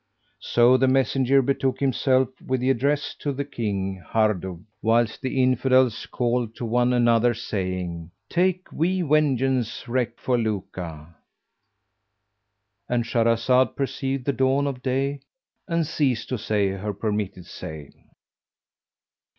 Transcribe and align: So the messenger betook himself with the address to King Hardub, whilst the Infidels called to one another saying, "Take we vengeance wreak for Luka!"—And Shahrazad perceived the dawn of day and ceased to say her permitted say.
So 0.39 0.77
the 0.77 0.87
messenger 0.87 1.43
betook 1.43 1.79
himself 1.79 2.29
with 2.41 2.59
the 2.59 2.71
address 2.71 3.13
to 3.19 3.31
King 3.43 4.03
Hardub, 4.03 4.65
whilst 4.81 5.21
the 5.21 5.43
Infidels 5.43 6.07
called 6.07 6.55
to 6.55 6.65
one 6.65 6.91
another 6.91 7.35
saying, 7.35 8.09
"Take 8.27 8.71
we 8.71 9.03
vengeance 9.03 9.87
wreak 9.87 10.19
for 10.19 10.39
Luka!"—And 10.39 13.03
Shahrazad 13.03 13.75
perceived 13.75 14.25
the 14.25 14.33
dawn 14.33 14.65
of 14.65 14.81
day 14.81 15.19
and 15.67 15.85
ceased 15.85 16.29
to 16.29 16.37
say 16.39 16.69
her 16.69 16.95
permitted 16.95 17.45
say. 17.45 17.91